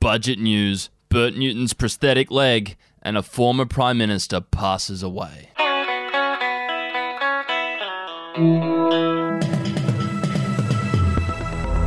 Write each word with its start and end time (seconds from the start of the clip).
Budget 0.00 0.38
news 0.38 0.88
Bert 1.10 1.34
Newton's 1.36 1.74
prosthetic 1.74 2.30
leg 2.30 2.78
and 3.02 3.18
a 3.18 3.22
former 3.22 3.66
Prime 3.66 3.98
Minister 3.98 4.40
passes 4.40 5.02
away. 5.02 5.50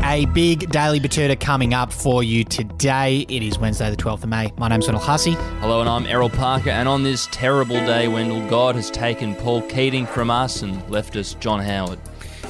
A 0.05 0.25
big 0.27 0.69
daily 0.69 0.99
Betoota 0.99 1.39
coming 1.39 1.73
up 1.73 1.91
for 1.91 2.21
you 2.21 2.43
today. 2.43 3.25
It 3.29 3.41
is 3.41 3.57
Wednesday, 3.57 3.89
the 3.89 3.97
12th 3.97 4.23
of 4.25 4.29
May. 4.29 4.51
My 4.59 4.67
name's 4.67 4.85
Wendell 4.85 5.01
Hussey. 5.01 5.31
Hello, 5.59 5.79
and 5.79 5.89
I'm 5.89 6.05
Errol 6.05 6.29
Parker. 6.29 6.69
And 6.69 6.87
on 6.87 7.01
this 7.01 7.27
terrible 7.31 7.77
day, 7.77 8.07
Wendell, 8.07 8.47
God 8.47 8.75
has 8.75 8.91
taken 8.91 9.33
Paul 9.33 9.63
Keating 9.63 10.05
from 10.05 10.29
us 10.29 10.61
and 10.61 10.87
left 10.87 11.15
us 11.15 11.33
John 11.39 11.61
Howard. 11.61 11.97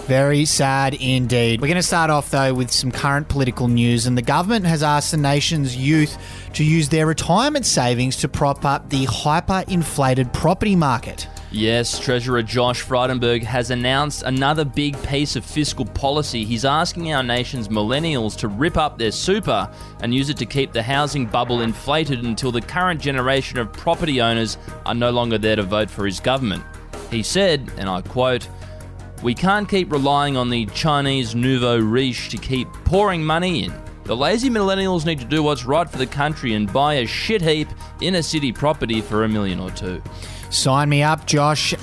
Very 0.05 0.43
sad 0.43 0.95
indeed. 0.95 1.61
We're 1.61 1.67
going 1.67 1.77
to 1.77 1.83
start 1.83 2.09
off, 2.09 2.29
though, 2.29 2.53
with 2.53 2.71
some 2.71 2.91
current 2.91 3.29
political 3.29 3.69
news. 3.69 4.05
And 4.05 4.17
the 4.17 4.21
government 4.21 4.65
has 4.65 4.83
asked 4.83 5.11
the 5.11 5.17
nation's 5.17 5.77
youth 5.77 6.17
to 6.55 6.63
use 6.63 6.89
their 6.89 7.05
retirement 7.07 7.65
savings 7.65 8.17
to 8.17 8.27
prop 8.27 8.65
up 8.65 8.89
the 8.89 9.05
hyperinflated 9.05 10.33
property 10.33 10.75
market. 10.75 11.27
Yes, 11.51 11.99
Treasurer 11.99 12.41
Josh 12.41 12.83
Frydenberg 12.83 13.43
has 13.43 13.69
announced 13.69 14.23
another 14.23 14.65
big 14.65 15.01
piece 15.03 15.35
of 15.37 15.45
fiscal 15.45 15.85
policy. 15.85 16.43
He's 16.43 16.65
asking 16.65 17.13
our 17.13 17.23
nation's 17.23 17.67
millennials 17.69 18.35
to 18.39 18.47
rip 18.49 18.75
up 18.75 18.97
their 18.97 19.11
super 19.11 19.69
and 20.01 20.13
use 20.13 20.29
it 20.29 20.37
to 20.37 20.45
keep 20.45 20.73
the 20.73 20.83
housing 20.83 21.27
bubble 21.27 21.61
inflated 21.61 22.23
until 22.23 22.51
the 22.51 22.59
current 22.59 22.99
generation 22.99 23.59
of 23.59 23.71
property 23.71 24.19
owners 24.19 24.57
are 24.85 24.95
no 24.95 25.11
longer 25.11 25.37
there 25.37 25.55
to 25.55 25.63
vote 25.63 25.89
for 25.89 26.05
his 26.05 26.19
government. 26.19 26.63
He 27.11 27.21
said, 27.21 27.71
and 27.77 27.87
I 27.87 28.01
quote, 28.01 28.49
We 29.23 29.33
can't 29.33 29.69
keep 29.69 29.89
relying 29.89 30.35
on 30.35 30.49
the 30.49 30.65
Chinese 30.67 31.33
nouveau 31.33 31.79
riche 31.79 32.27
to 32.27 32.37
keep 32.37 32.67
pouring 32.83 33.23
money 33.23 33.63
in. 33.63 33.73
The 34.03 34.17
lazy 34.17 34.49
millennials 34.49 35.05
need 35.05 35.19
to 35.19 35.25
do 35.25 35.41
what's 35.41 35.63
right 35.63 35.89
for 35.89 35.97
the 35.97 36.05
country 36.05 36.55
and 36.55 36.71
buy 36.71 36.95
a 36.95 37.07
shit 37.07 37.41
heap 37.41 37.69
inner 38.01 38.21
city 38.21 38.51
property 38.51 38.99
for 38.99 39.23
a 39.23 39.29
million 39.29 39.61
or 39.61 39.71
two. 39.71 40.03
Sign 40.49 40.89
me 40.89 41.03
up, 41.03 41.25
Josh. 41.25 41.73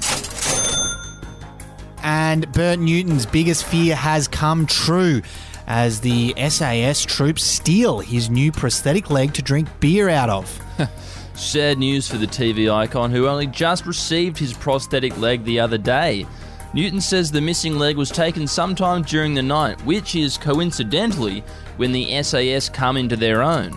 And 2.02 2.52
Bert 2.52 2.78
Newton's 2.78 3.24
biggest 3.24 3.64
fear 3.64 3.96
has 3.96 4.28
come 4.28 4.66
true 4.66 5.22
as 5.66 6.02
the 6.02 6.34
SAS 6.50 7.06
troops 7.06 7.42
steal 7.42 8.00
his 8.00 8.28
new 8.28 8.52
prosthetic 8.52 9.08
leg 9.08 9.32
to 9.32 9.40
drink 9.40 9.66
beer 9.80 10.10
out 10.10 10.28
of. 10.28 10.60
Sad 11.34 11.78
news 11.78 12.06
for 12.06 12.18
the 12.18 12.26
TV 12.26 12.70
icon 12.70 13.10
who 13.10 13.26
only 13.26 13.46
just 13.46 13.86
received 13.86 14.36
his 14.36 14.52
prosthetic 14.52 15.16
leg 15.16 15.42
the 15.44 15.58
other 15.58 15.78
day. 15.78 16.26
Newton 16.72 17.00
says 17.00 17.30
the 17.30 17.40
missing 17.40 17.78
leg 17.78 17.96
was 17.96 18.10
taken 18.10 18.46
sometime 18.46 19.02
during 19.02 19.34
the 19.34 19.42
night, 19.42 19.84
which 19.84 20.14
is 20.14 20.38
coincidentally 20.38 21.42
when 21.76 21.90
the 21.90 22.22
SAS 22.22 22.68
come 22.68 22.96
into 22.96 23.16
their 23.16 23.42
own. 23.42 23.72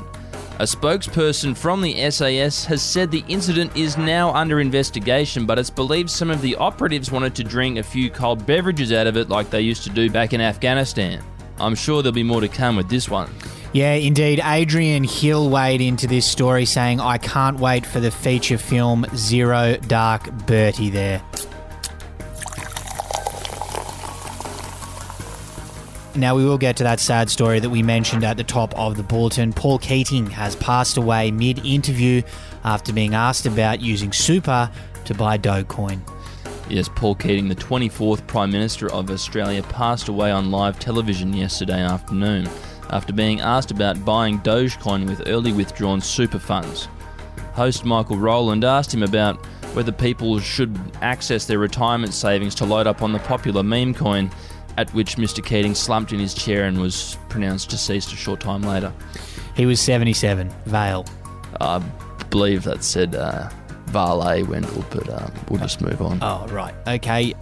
A 0.59 0.66
spokesperson 0.66 1.58
from 1.58 1.81
the 1.81 2.11
SAS 2.11 2.64
has 2.66 2.83
said 2.83 3.09
the 3.09 3.25
incident 3.27 3.75
is 3.75 3.97
now 3.97 4.31
under 4.33 4.59
investigation, 4.59 5.47
but 5.47 5.58
it's 5.58 5.71
believed 5.71 6.11
some 6.11 6.30
of 6.30 6.41
the 6.41 6.55
operatives 6.58 7.11
wanted 7.11 7.33
to 7.36 7.44
drink 7.44 7.80
a 7.80 7.83
few 7.83 8.11
cold 8.11 8.45
beverages 8.45 8.94
out 8.94 9.08
of 9.08 9.17
it 9.17 9.30
like 9.30 9.49
they 9.49 9.61
used 9.61 9.83
to 9.86 9.89
do 9.89 10.11
back 10.11 10.31
in 10.31 10.39
Afghanistan. 10.39 11.23
I'm 11.58 11.73
sure 11.73 12.03
there'll 12.03 12.14
be 12.14 12.21
more 12.21 12.41
to 12.41 12.47
come 12.47 12.75
with 12.75 12.88
this 12.88 13.09
one. 13.09 13.31
Yeah, 13.73 13.94
indeed. 13.94 14.39
Adrian 14.44 15.03
Hill 15.03 15.49
weighed 15.49 15.81
into 15.81 16.05
this 16.05 16.27
story 16.27 16.66
saying, 16.66 16.99
I 16.99 17.17
can't 17.17 17.59
wait 17.59 17.88
for 17.88 17.99
the 17.99 18.11
feature 18.11 18.59
film 18.59 19.08
Zero 19.16 19.77
Dark 19.77 20.31
Bertie 20.45 20.91
there. 20.91 21.23
Now, 26.16 26.36
we 26.36 26.45
will 26.45 26.59
get 26.59 26.78
to 26.78 26.83
that 26.83 27.00
sad 27.00 27.31
story 27.31 27.59
that 27.59 27.72
we 27.72 27.81
mentioned 27.81 28.23
at 28.23 28.38
the 28.38 28.44
top 28.44 28.78
of 28.78 28.97
the 28.97 29.03
bulletin. 29.03 29.52
Paul 29.52 29.80
Keating 29.80 30.28
has 30.28 30.55
passed 30.55 30.97
away 30.97 31.31
mid 31.31 31.66
interview 31.66 32.22
after 32.64 32.94
being 32.94 33.16
asked 33.16 33.47
about 33.47 33.81
using 33.81 34.11
super 34.11 34.70
to 35.05 35.14
buy 35.16 35.39
Dogecoin. 35.39 36.00
Yes, 36.70 36.88
Paul 36.88 37.16
Keating, 37.16 37.50
the 37.50 37.55
24th 37.55 38.27
Prime 38.27 38.52
Minister 38.52 38.92
of 38.92 39.10
Australia, 39.10 39.64
passed 39.64 40.08
away 40.08 40.30
on 40.30 40.52
live 40.52 40.80
television 40.80 41.33
yesterday 41.33 41.82
afternoon 41.82 42.48
after 42.92 43.11
being 43.11 43.42
asked 43.42 43.71
about 43.71 44.05
buying 44.05 44.39
Dogecoin 44.42 45.08
with 45.08 45.27
early 45.27 45.52
withdrawn 45.52 45.99
super 45.99 46.39
funds. 46.39 46.88
Host 47.54 47.86
Michael 47.86 48.17
Rowland 48.17 48.64
asked 48.64 48.93
him 48.93 49.02
about 49.02 49.43
whether 49.73 49.92
people 49.92 50.39
should 50.39 50.80
access 51.02 51.45
their 51.45 51.58
retirement 51.58 52.14
savings 52.14 52.54
to 52.55 52.65
load 52.65 52.86
up 52.86 53.02
on 53.02 53.11
the 53.11 53.20
popular 53.20 53.64
meme 53.64 53.95
coin 53.95 54.30
at 54.78 54.94
which 54.94 55.17
Mr. 55.17 55.44
Keating 55.44 55.76
slumped 55.76 56.11
in 56.14 56.20
his 56.20 56.34
chair 56.34 56.66
and 56.66 56.80
was 56.80 57.17
pronounced 57.30 57.70
deceased 57.70 58.11
a 58.14 58.16
short 58.16 58.39
time 58.39 58.61
later. 58.64 58.94
He 59.56 59.66
was 59.66 59.80
77, 59.80 60.50
Vale. 60.66 61.06
I 61.61 61.80
believe 62.30 62.64
that 62.64 62.83
said 62.83 63.16
uh, 63.16 63.50
Valet 63.88 64.44
Wendell, 64.44 64.83
but 64.89 65.08
um, 65.10 65.32
we'll 65.50 65.60
just 65.60 65.82
move 65.82 66.02
on. 66.02 66.17
Oh, 66.22 66.48
right. 66.48 66.73
Okay. 66.88 67.36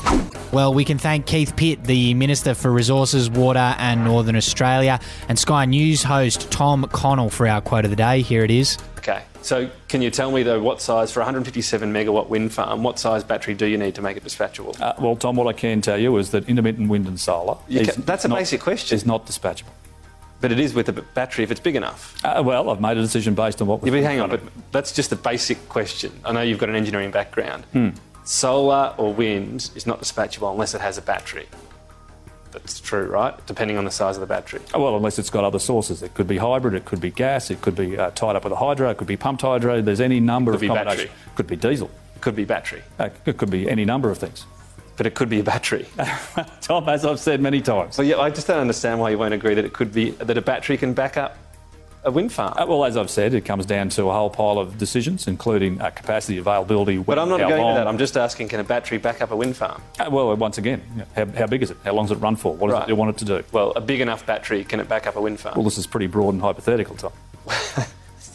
Well, 0.51 0.73
we 0.73 0.83
can 0.83 0.97
thank 0.97 1.25
Keith 1.25 1.55
Pitt, 1.55 1.85
the 1.85 2.13
Minister 2.13 2.53
for 2.53 2.71
Resources, 2.71 3.29
Water 3.29 3.73
and 3.77 4.03
Northern 4.03 4.35
Australia, 4.35 4.99
and 5.29 5.39
Sky 5.39 5.63
News 5.63 6.03
host 6.03 6.51
Tom 6.51 6.85
Connell 6.91 7.29
for 7.29 7.47
our 7.47 7.61
quote 7.61 7.85
of 7.85 7.91
the 7.91 7.95
day. 7.95 8.21
Here 8.21 8.43
it 8.43 8.51
is. 8.51 8.77
Okay, 8.97 9.23
so 9.41 9.69
can 9.87 10.01
you 10.01 10.09
tell 10.11 10.31
me 10.31 10.43
though 10.43 10.61
what 10.61 10.81
size 10.81 11.11
for 11.11 11.19
157 11.21 11.91
megawatt 11.93 12.27
wind 12.29 12.53
farm? 12.53 12.83
What 12.83 12.99
size 12.99 13.23
battery 13.23 13.53
do 13.53 13.65
you 13.65 13.77
need 13.77 13.95
to 13.95 14.01
make 14.01 14.17
it 14.17 14.23
dispatchable? 14.23 14.79
Uh, 14.81 14.93
well, 14.99 15.15
Tom, 15.15 15.35
what 15.35 15.47
I 15.47 15.53
can 15.53 15.81
tell 15.81 15.97
you 15.97 16.15
is 16.17 16.31
that 16.31 16.47
intermittent 16.49 16.89
wind 16.89 17.07
and 17.07 17.19
solar 17.19 17.57
You 17.67 17.81
is 17.81 17.87
ca- 17.95 18.01
that's 18.05 18.25
a 18.25 18.27
not- 18.27 18.39
basic 18.39 18.61
question. 18.61 18.95
Is 18.95 19.05
not 19.05 19.25
dispatchable. 19.25 19.65
But 20.39 20.51
it 20.51 20.59
is 20.59 20.73
with 20.73 20.89
a 20.89 20.93
battery 20.93 21.43
if 21.43 21.51
it's 21.51 21.59
big 21.59 21.75
enough. 21.75 22.15
Uh, 22.25 22.41
well, 22.43 22.71
I've 22.71 22.81
made 22.81 22.97
a 22.97 23.01
decision 23.01 23.35
based 23.35 23.61
on 23.61 23.67
what. 23.67 23.83
Yeah, 23.85 23.91
but 23.91 24.01
hang 24.01 24.19
on, 24.21 24.29
but 24.31 24.41
that's 24.71 24.91
just 24.91 25.11
a 25.11 25.15
basic 25.15 25.69
question. 25.69 26.11
I 26.25 26.31
know 26.31 26.41
you've 26.41 26.57
got 26.57 26.69
an 26.69 26.75
engineering 26.75 27.11
background. 27.11 27.63
Hmm. 27.73 27.89
Solar 28.23 28.93
or 28.97 29.13
wind 29.13 29.69
is 29.75 29.85
not 29.85 30.01
dispatchable 30.01 30.51
unless 30.51 30.73
it 30.73 30.81
has 30.81 30.97
a 30.97 31.01
battery. 31.01 31.47
That's 32.51 32.79
true, 32.79 33.05
right? 33.07 33.33
Depending 33.47 33.77
on 33.77 33.85
the 33.85 33.91
size 33.91 34.15
of 34.17 34.21
the 34.21 34.27
battery. 34.27 34.61
Oh, 34.73 34.81
well, 34.83 34.95
unless 34.97 35.17
it's 35.19 35.29
got 35.29 35.43
other 35.43 35.59
sources, 35.59 36.03
it 36.03 36.13
could 36.13 36.27
be 36.27 36.37
hybrid, 36.37 36.73
it 36.73 36.85
could 36.85 37.01
be 37.01 37.11
gas, 37.11 37.49
it 37.51 37.61
could 37.61 37.75
be 37.75 37.97
uh, 37.97 38.11
tied 38.11 38.35
up 38.35 38.43
with 38.43 38.53
a 38.53 38.57
hydro, 38.57 38.89
it 38.89 38.97
could 38.97 39.07
be 39.07 39.17
pumped 39.17 39.41
hydro. 39.41 39.81
There's 39.81 40.01
any 40.01 40.19
number 40.19 40.51
Could 40.51 40.63
of 40.63 40.67
combinations. 40.75 41.09
battery. 41.09 41.33
Could 41.35 41.47
be 41.47 41.55
diesel. 41.55 41.89
Could 42.19 42.35
be 42.35 42.45
battery, 42.45 42.83
Uh, 42.99 43.09
it 43.25 43.37
could 43.37 43.49
be 43.49 43.69
any 43.69 43.83
number 43.85 44.09
of 44.11 44.17
things. 44.19 44.45
but 44.97 45.07
it 45.07 45.15
could 45.15 45.29
be 45.29 45.39
a 45.39 45.43
battery. 45.43 45.87
Tom, 46.61 46.87
as 46.87 47.03
I've 47.05 47.19
said 47.19 47.41
many 47.41 47.61
times. 47.61 47.95
so 47.95 48.01
yeah, 48.03 48.17
I 48.19 48.29
just 48.29 48.45
don't 48.47 48.59
understand 48.59 48.99
why 48.99 49.09
you 49.09 49.17
won't 49.17 49.33
agree 49.33 49.55
that 49.55 49.65
it 49.65 49.73
could 49.73 49.91
be 49.93 50.11
that 50.11 50.37
a 50.37 50.41
battery 50.41 50.77
can 50.77 50.93
back 50.93 51.17
up 51.17 51.37
a 52.03 52.11
wind 52.11 52.31
farm. 52.33 52.53
Uh, 52.57 52.65
well, 52.67 52.83
as 52.85 52.97
I've 52.97 53.09
said, 53.09 53.33
it 53.33 53.45
comes 53.45 53.65
down 53.65 53.89
to 53.89 54.09
a 54.09 54.13
whole 54.13 54.29
pile 54.29 54.57
of 54.57 54.77
decisions, 54.77 55.27
including 55.27 55.79
uh, 55.79 55.89
capacity, 55.91 56.37
availability. 56.37 56.97
but 56.97 57.19
I'm 57.19 57.29
not 57.29 57.39
going 57.39 57.61
long. 57.61 57.75
to 57.75 57.79
that. 57.79 57.87
I'm 57.87 57.97
just 57.97 58.17
asking, 58.17 58.47
can 58.49 58.59
a 58.59 58.63
battery 58.63 58.97
back 58.97 59.21
up 59.21 59.31
a 59.31 59.35
wind 59.35 59.55
farm? 59.55 59.81
Uh, 59.99 60.09
well, 60.11 60.35
once 60.35 60.57
again, 60.57 60.81
you 60.91 60.97
know, 60.99 61.05
how, 61.15 61.25
how 61.39 61.47
big 61.47 61.61
is 61.63 61.71
it? 61.71 61.77
How 61.83 61.93
long 61.93 62.05
does 62.07 62.17
it 62.17 62.21
run 62.21 62.35
for? 62.35 62.55
What 62.55 62.67
does 62.69 62.73
Right. 62.73 62.83
it 62.83 62.89
you 62.89 62.95
want 62.95 63.11
it 63.11 63.17
to 63.19 63.25
do? 63.25 63.43
Well, 63.51 63.71
a 63.75 63.81
big 63.81 64.01
enough 64.01 64.25
battery, 64.25 64.63
can 64.63 64.79
it 64.79 64.89
back 64.89 65.05
up 65.07 65.15
a 65.15 65.21
wind 65.21 65.39
farm? 65.39 65.55
Well, 65.55 65.63
this 65.65 65.77
is 65.77 65.85
pretty 65.87 66.07
broad 66.07 66.33
and 66.33 66.41
hypothetical, 66.41 66.95
Tom. 66.95 67.11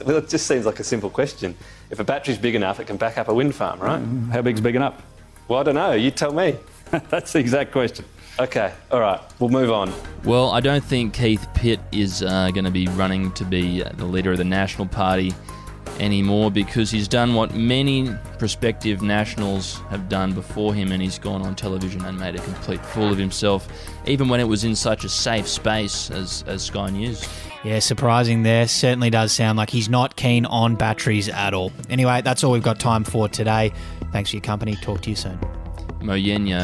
Well, 0.05 0.19
it 0.19 0.29
just 0.29 0.47
seems 0.47 0.67
like 0.67 0.79
a 0.79 0.85
simple 0.85 1.09
question. 1.09 1.57
If 1.89 2.01
a 2.01 2.05
battery's 2.05 2.37
big 2.37 2.55
enough, 2.55 2.81
it 2.81 2.87
can 2.87 2.99
back 2.99 3.17
up 3.17 3.29
a 3.29 3.35
wind 3.35 3.55
farm, 3.55 3.81
right? 3.81 4.03
How 4.31 4.43
big's 4.43 4.61
big 4.61 4.77
enough? 4.77 5.03
Well, 5.49 5.59
I 5.59 5.63
don't 5.63 5.75
know. 5.75 5.93
You 5.93 6.11
tell 6.11 6.35
me. 6.35 6.57
That's 7.11 7.33
the 7.33 7.39
exact 7.39 7.73
question. 7.73 8.05
Okay, 8.39 8.73
all 8.91 9.01
right, 9.01 9.21
we'll 9.39 9.49
move 9.49 9.71
on. 9.71 9.91
Well, 10.25 10.51
I 10.51 10.61
don't 10.61 10.85
think 10.85 11.15
Keith 11.15 11.47
Pitt 11.55 11.81
is 11.91 12.23
uh, 12.23 12.51
going 12.51 12.67
to 12.67 12.71
be 12.71 12.87
running 12.89 13.33
to 13.33 13.45
be 13.45 13.83
uh, 13.83 13.91
the 13.95 14.05
leader 14.05 14.33
of 14.33 14.39
the 14.39 14.45
National 14.45 14.87
Party 14.87 15.33
anymore 15.99 16.51
because 16.51 16.91
he's 16.91 17.09
done 17.09 17.35
what 17.35 17.55
many 17.55 18.11
prospective 18.39 19.01
nationals 19.01 19.81
have 19.91 20.09
done 20.11 20.33
before 20.33 20.75
him 20.75 20.93
and 20.93 21.03
he's 21.03 21.19
gone 21.19 21.43
on 21.43 21.55
television 21.57 22.05
and 22.05 22.19
made 22.19 22.35
a 22.35 22.41
complete 22.41 22.85
fool 22.85 23.11
of 23.11 23.19
himself, 23.19 23.69
even 24.07 24.29
when 24.29 24.41
it 24.41 24.45
was 24.45 24.65
in 24.65 24.77
such 24.77 25.05
a 25.05 25.09
safe 25.09 25.49
space 25.49 26.11
as, 26.11 26.45
as 26.47 26.63
Sky 26.63 26.91
News. 26.91 27.27
Yeah, 27.65 27.79
surprising 27.79 28.43
there. 28.43 28.69
Certainly 28.69 29.11
does 29.11 29.33
sound 29.33 29.59
like 29.59 29.71
he's 29.71 29.89
not 29.89 30.15
keen 30.17 30.47
on 30.47 30.77
batteries 30.77 31.29
at 31.29 31.55
all. 31.55 31.73
Anyway, 31.89 32.21
that's 32.23 32.45
all 32.45 32.53
we've 32.53 32.63
got 32.63 32.79
time 32.79 33.03
for 33.03 33.29
today. 33.29 33.73
Thanks 34.13 34.31
for 34.31 34.37
your 34.37 34.43
company. 34.43 34.77
Talk 34.77 35.01
to 35.03 35.11
you 35.11 35.17
soon. 35.17 35.39
Moyenyo. 36.07 36.63